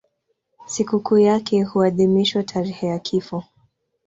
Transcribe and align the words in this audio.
Sikukuu 0.65 1.17
yake 1.17 1.63
huadhimishwa 1.63 2.43
tarehe 2.43 2.87
ya 2.87 2.99
kifo. 2.99 3.43